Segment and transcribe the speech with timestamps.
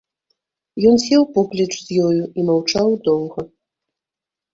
[0.91, 3.45] Ён сеў поплеч з ёю і маўчаў доўга.